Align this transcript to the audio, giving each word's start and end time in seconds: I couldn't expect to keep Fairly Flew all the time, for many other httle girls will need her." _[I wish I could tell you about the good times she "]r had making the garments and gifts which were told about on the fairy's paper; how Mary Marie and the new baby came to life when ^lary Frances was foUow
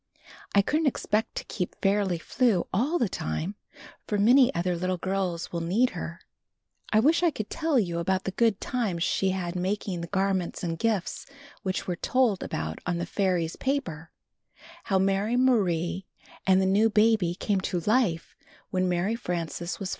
I 0.55 0.63
couldn't 0.63 0.87
expect 0.87 1.35
to 1.35 1.43
keep 1.43 1.75
Fairly 1.79 2.17
Flew 2.17 2.65
all 2.73 2.97
the 2.97 3.07
time, 3.07 3.53
for 4.07 4.17
many 4.17 4.51
other 4.55 4.75
httle 4.75 4.99
girls 4.99 5.51
will 5.51 5.61
need 5.61 5.91
her." 5.91 6.21
_[I 6.93 7.03
wish 7.03 7.21
I 7.21 7.29
could 7.29 7.51
tell 7.51 7.77
you 7.77 7.99
about 7.99 8.23
the 8.23 8.31
good 8.31 8.59
times 8.59 9.03
she 9.03 9.31
"]r 9.33 9.37
had 9.39 9.55
making 9.55 10.01
the 10.01 10.07
garments 10.07 10.63
and 10.63 10.79
gifts 10.79 11.27
which 11.61 11.85
were 11.85 11.95
told 11.97 12.41
about 12.41 12.79
on 12.87 12.97
the 12.97 13.05
fairy's 13.05 13.55
paper; 13.57 14.09
how 14.85 14.97
Mary 14.97 15.37
Marie 15.37 16.07
and 16.47 16.59
the 16.59 16.65
new 16.65 16.89
baby 16.89 17.35
came 17.35 17.61
to 17.61 17.79
life 17.81 18.35
when 18.71 18.89
^lary 18.89 19.15
Frances 19.15 19.79
was 19.79 19.89
foUow 19.89 19.89